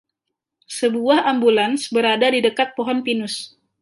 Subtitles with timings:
[0.77, 3.35] Sebuah ambulans berada di dekat pohon pinus.